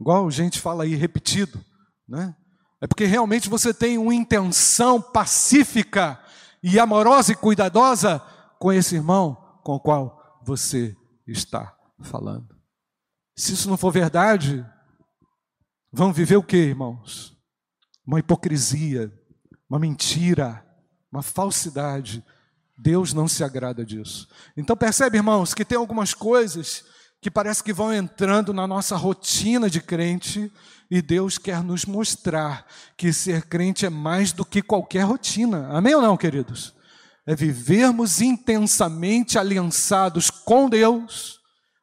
[0.00, 1.64] Igual a gente fala aí repetido,
[2.08, 2.34] né?
[2.80, 6.20] É porque realmente você tem uma intenção pacífica
[6.60, 8.20] e amorosa e cuidadosa
[8.62, 10.96] com esse irmão com o qual você
[11.26, 12.56] está falando.
[13.36, 14.64] Se isso não for verdade,
[15.92, 17.36] vão viver o que, irmãos?
[18.06, 19.12] Uma hipocrisia,
[19.68, 20.64] uma mentira,
[21.10, 22.24] uma falsidade.
[22.78, 24.28] Deus não se agrada disso.
[24.56, 26.84] Então percebe, irmãos, que tem algumas coisas
[27.20, 30.52] que parece que vão entrando na nossa rotina de crente
[30.88, 32.64] e Deus quer nos mostrar
[32.96, 35.66] que ser crente é mais do que qualquer rotina.
[35.76, 36.80] Amém ou não, queridos?
[37.26, 41.40] É vivermos intensamente aliançados com Deus,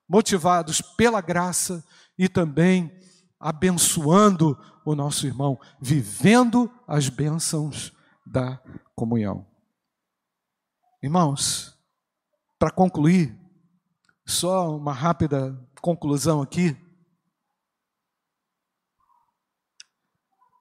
[0.08, 1.84] motivados pela graça
[2.17, 2.91] e também
[3.39, 7.93] abençoando o nosso irmão, vivendo as bênçãos
[8.25, 8.62] da
[8.95, 9.47] comunhão.
[11.02, 11.78] Irmãos,
[12.58, 13.39] para concluir,
[14.25, 16.75] só uma rápida conclusão aqui.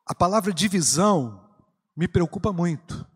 [0.06, 1.52] A palavra divisão
[1.96, 3.06] me preocupa muito.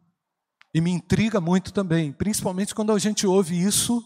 [0.74, 4.02] E me intriga muito também, principalmente quando a gente ouve isso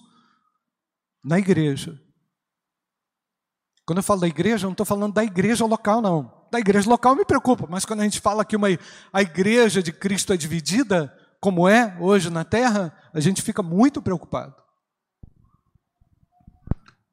[1.24, 2.00] na igreja.
[3.86, 6.48] Quando eu falo da igreja, eu não estou falando da igreja local, não.
[6.50, 8.68] Da igreja local me preocupa, mas quando a gente fala que uma,
[9.12, 14.02] a igreja de Cristo é dividida, como é hoje na terra, a gente fica muito
[14.02, 14.54] preocupado.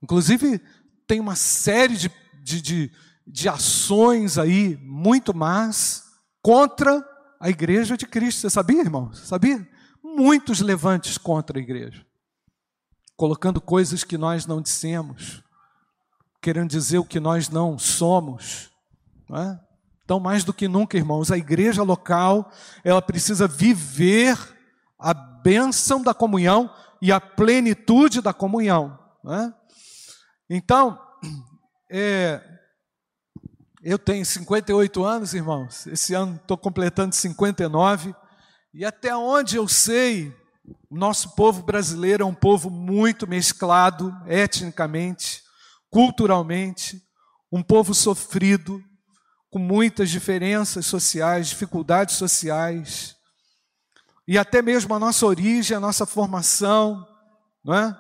[0.01, 0.59] Inclusive,
[1.07, 2.91] tem uma série de, de, de,
[3.27, 6.03] de ações aí, muito más,
[6.41, 7.01] contra
[7.43, 8.39] a igreja de Cristo.
[8.39, 9.11] Você sabia, irmão?
[9.11, 9.67] Sabia?
[10.01, 12.05] Muitos levantes contra a igreja,
[13.17, 15.43] colocando coisas que nós não dissemos,
[16.41, 18.71] querendo dizer o que nós não somos.
[19.27, 19.59] Não é?
[20.05, 22.49] Então, mais do que nunca, irmãos, a igreja local,
[22.81, 24.37] ela precisa viver
[24.97, 28.97] a bênção da comunhão e a plenitude da comunhão.
[29.21, 29.53] Né?
[30.49, 30.97] Então,
[31.91, 32.41] é,
[33.85, 35.85] eu tenho 58 anos, irmãos.
[35.87, 38.15] Esse ano estou completando 59.
[38.73, 40.33] E até onde eu sei,
[40.89, 45.43] o nosso povo brasileiro é um povo muito mesclado etnicamente,
[45.89, 47.03] culturalmente,
[47.51, 48.81] um povo sofrido,
[49.49, 53.17] com muitas diferenças sociais, dificuldades sociais,
[54.25, 57.05] e até mesmo a nossa origem, a nossa formação,
[57.63, 57.99] não é?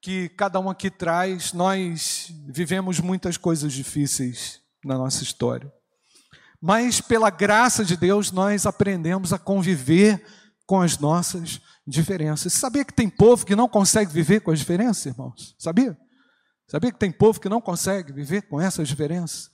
[0.00, 5.72] que cada um aqui traz, nós vivemos muitas coisas difíceis na nossa história.
[6.60, 10.24] Mas pela graça de Deus nós aprendemos a conviver
[10.66, 12.52] com as nossas diferenças.
[12.52, 15.54] Sabia que tem povo que não consegue viver com as diferenças, irmãos?
[15.58, 15.96] Sabia?
[16.68, 19.50] Sabia que tem povo que não consegue viver com essas diferenças?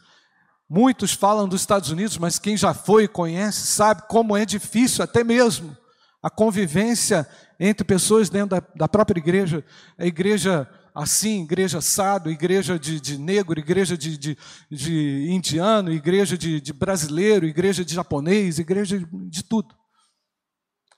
[0.68, 5.03] Muitos falam dos Estados Unidos, mas quem já foi e conhece sabe como é difícil
[5.03, 5.77] até mesmo
[6.22, 7.27] a convivência
[7.59, 9.64] entre pessoas dentro da, da própria igreja.
[9.97, 14.38] A igreja assim, igreja assado, igreja de, de negro, igreja de, de,
[14.70, 19.76] de indiano, igreja de, de, brasileiro, igreja de japonês, igreja de, de tudo.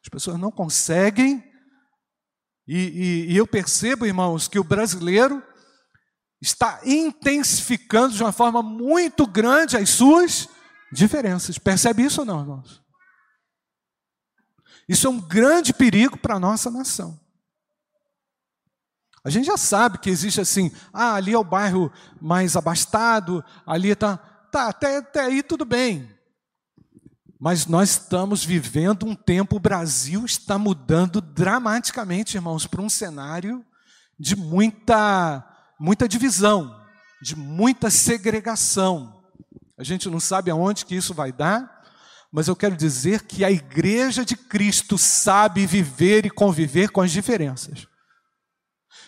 [0.01, 1.43] As pessoas não conseguem,
[2.65, 5.43] e, e, e eu percebo, irmãos, que o brasileiro
[6.41, 10.49] está intensificando de uma forma muito grande as suas
[10.93, 11.59] diferenças.
[11.59, 12.81] Percebe isso ou não, irmãos?
[14.89, 17.19] Isso é um grande perigo para a nossa nação.
[19.29, 23.91] A gente já sabe que existe assim, ah, ali é o bairro mais abastado, ali
[23.91, 26.09] está, tá, até, até aí tudo bem.
[27.39, 33.63] Mas nós estamos vivendo um tempo, o Brasil está mudando dramaticamente, irmãos, para um cenário
[34.19, 35.47] de muita,
[35.79, 36.75] muita divisão,
[37.21, 39.23] de muita segregação.
[39.79, 41.85] A gente não sabe aonde que isso vai dar,
[42.33, 47.11] mas eu quero dizer que a igreja de Cristo sabe viver e conviver com as
[47.11, 47.87] diferenças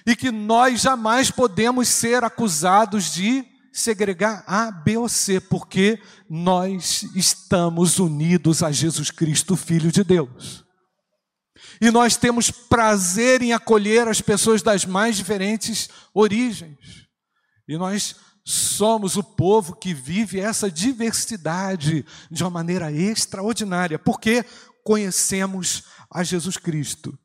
[0.07, 7.03] e que nós jamais podemos ser acusados de segregar A, B ou C, porque nós
[7.15, 10.65] estamos unidos a Jesus Cristo, Filho de Deus.
[11.81, 17.07] E nós temos prazer em acolher as pessoas das mais diferentes origens.
[17.69, 24.45] E nós somos o povo que vive essa diversidade de uma maneira extraordinária, porque
[24.85, 27.17] conhecemos a Jesus Cristo.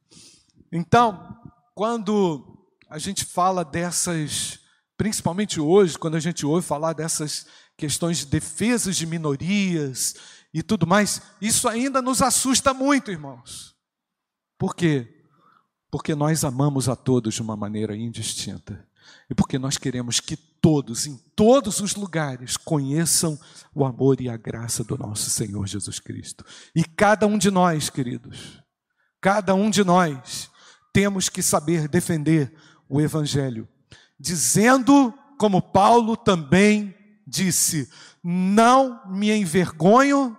[0.71, 1.35] Então,
[1.73, 2.54] quando
[2.95, 4.57] a gente fala dessas,
[4.95, 10.15] principalmente hoje, quando a gente ouve falar dessas questões de defesas de minorias
[10.53, 13.75] e tudo mais, isso ainda nos assusta muito, irmãos.
[14.57, 15.13] Por quê?
[15.91, 18.87] Porque nós amamos a todos de uma maneira indistinta.
[19.29, 23.37] E porque nós queremos que todos, em todos os lugares, conheçam
[23.73, 26.45] o amor e a graça do nosso Senhor Jesus Cristo.
[26.73, 28.63] E cada um de nós, queridos,
[29.19, 30.49] cada um de nós,
[30.95, 32.55] temos que saber defender
[32.89, 33.67] o Evangelho,
[34.19, 37.89] dizendo, como Paulo também disse:
[38.23, 40.37] Não me envergonho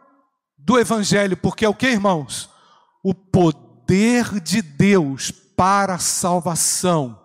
[0.56, 2.50] do Evangelho, porque é o que, irmãos?
[3.02, 7.20] O poder de Deus para a salvação.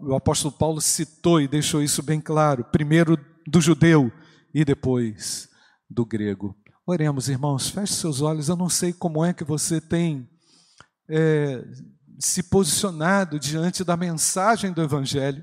[0.00, 3.16] O apóstolo Paulo citou e deixou isso bem claro, primeiro
[3.46, 4.10] do judeu
[4.52, 5.48] e depois
[5.88, 6.56] do grego.
[6.84, 8.48] Oremos, irmãos, feche seus olhos.
[8.48, 10.28] Eu não sei como é que você tem
[11.08, 11.64] é,
[12.20, 15.42] se posicionado diante da mensagem do Evangelho,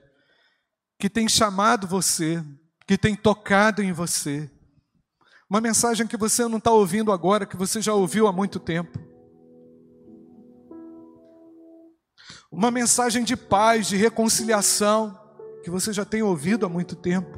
[1.00, 2.44] que tem chamado você,
[2.86, 4.50] que tem tocado em você.
[5.50, 9.00] Uma mensagem que você não está ouvindo agora, que você já ouviu há muito tempo.
[12.52, 15.20] Uma mensagem de paz, de reconciliação,
[15.64, 17.38] que você já tem ouvido há muito tempo.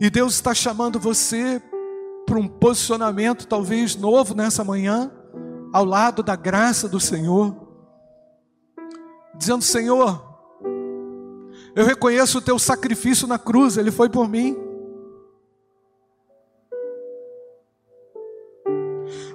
[0.00, 1.60] E Deus está chamando você
[2.24, 5.17] para um posicionamento talvez novo nessa manhã
[5.72, 7.54] ao lado da graça do Senhor,
[9.34, 10.28] dizendo: Senhor,
[11.74, 14.56] eu reconheço o teu sacrifício na cruz, ele foi por mim.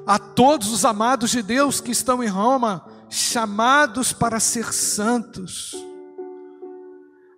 [0.05, 5.73] A todos os amados de Deus que estão em Roma, chamados para ser santos.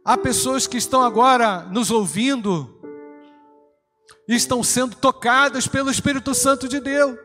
[0.03, 2.71] Há pessoas que estão agora nos ouvindo
[4.27, 7.19] e estão sendo tocadas pelo Espírito Santo de Deus.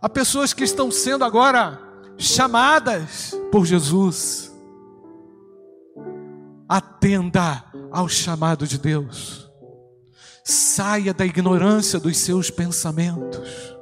[0.00, 1.80] Há pessoas que estão sendo agora
[2.16, 4.52] chamadas por Jesus.
[6.68, 9.50] Atenda ao chamado de Deus.
[10.44, 13.76] Saia da ignorância dos seus pensamentos.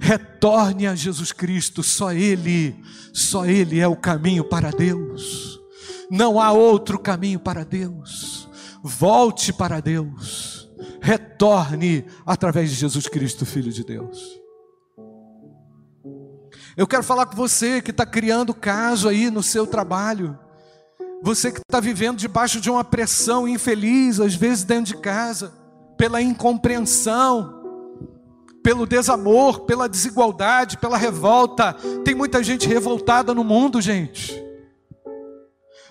[0.00, 2.76] Retorne a Jesus Cristo, só Ele,
[3.12, 5.60] só Ele é o caminho para Deus.
[6.10, 8.48] Não há outro caminho para Deus.
[8.82, 10.56] Volte para Deus
[11.06, 14.40] retorne através de Jesus Cristo, Filho de Deus.
[16.76, 20.38] Eu quero falar com você que está criando caso aí no seu trabalho.
[21.22, 25.54] Você que está vivendo debaixo de uma pressão infeliz, às vezes dentro de casa,
[25.96, 27.62] pela incompreensão,
[28.62, 31.72] pelo desamor, pela desigualdade, pela revolta.
[32.04, 34.44] Tem muita gente revoltada no mundo, gente.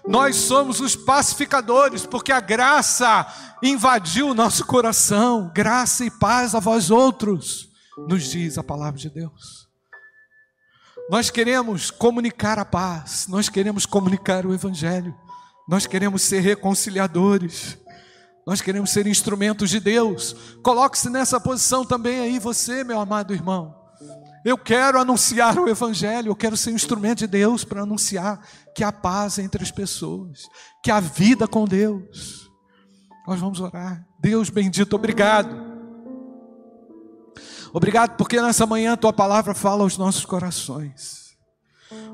[0.08, 3.26] Nós somos os pacificadores, porque a graça
[3.64, 5.52] invadiu o nosso coração.
[5.52, 7.70] Graça e paz a vós outros,
[8.08, 9.65] nos diz a palavra de Deus.
[11.10, 15.16] Nós queremos comunicar a paz, nós queremos comunicar o Evangelho,
[15.68, 17.78] nós queremos ser reconciliadores,
[18.46, 20.36] nós queremos ser instrumentos de Deus.
[20.64, 23.76] Coloque-se nessa posição também aí, você, meu amado irmão.
[24.44, 28.40] Eu quero anunciar o Evangelho, eu quero ser um instrumento de Deus para anunciar
[28.76, 30.44] que há paz entre as pessoas,
[30.84, 32.52] que há vida com Deus.
[33.28, 34.06] Nós vamos orar.
[34.20, 35.65] Deus bendito, obrigado.
[37.76, 41.36] Obrigado porque nessa manhã a tua palavra fala aos nossos corações.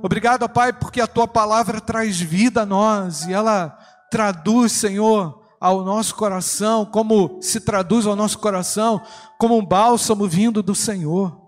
[0.01, 3.77] Obrigado, Pai, porque a tua palavra traz vida a nós e ela
[4.09, 9.03] traduz, Senhor, ao nosso coração, como se traduz ao nosso coração,
[9.37, 11.39] como um bálsamo vindo do Senhor.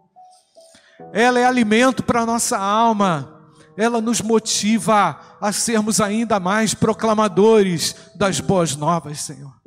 [1.12, 3.42] Ela é alimento para a nossa alma,
[3.76, 9.63] ela nos motiva a sermos ainda mais proclamadores das boas novas, Senhor.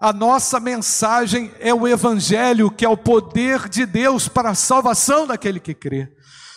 [0.00, 5.26] A nossa mensagem é o Evangelho, que é o poder de Deus para a salvação
[5.26, 6.10] daquele que crê.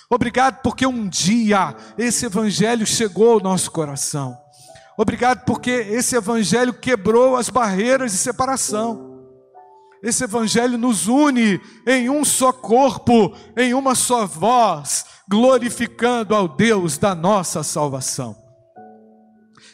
[0.10, 4.38] Obrigado porque um dia esse Evangelho chegou ao nosso coração.
[4.98, 9.12] Obrigado porque esse Evangelho quebrou as barreiras de separação.
[10.02, 16.98] Esse Evangelho nos une em um só corpo, em uma só voz, glorificando ao Deus
[16.98, 18.43] da nossa salvação.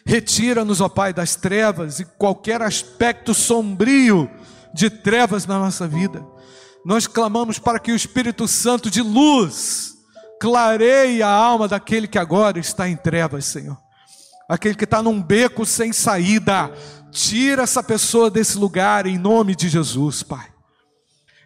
[0.09, 4.27] Retira-nos, ó Pai, das trevas e qualquer aspecto sombrio
[4.73, 6.25] de trevas na nossa vida.
[6.83, 9.93] Nós clamamos para que o Espírito Santo de luz
[10.41, 13.77] clareie a alma daquele que agora está em trevas, Senhor.
[14.49, 16.71] Aquele que está num beco sem saída.
[17.11, 20.47] Tira essa pessoa desse lugar em nome de Jesus, Pai.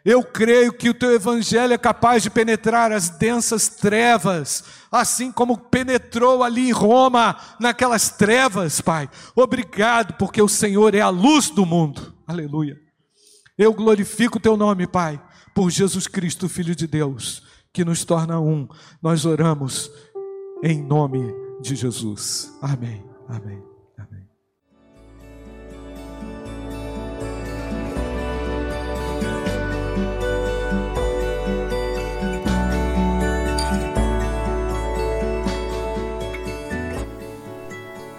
[0.06, 5.58] Eu creio que o teu evangelho é capaz de penetrar as densas trevas, assim como
[5.58, 9.10] penetrou ali em Roma, naquelas trevas, Pai.
[9.34, 12.14] Obrigado, porque o Senhor é a luz do mundo.
[12.28, 12.78] Aleluia.
[13.58, 15.22] Eu glorifico o teu nome, Pai,
[15.56, 18.68] por Jesus Cristo, Filho de Deus, que nos torna um.
[19.02, 19.90] Nós oramos
[20.62, 22.52] em nome de Jesus.
[22.62, 23.06] Amém.
[23.30, 23.73] Amém.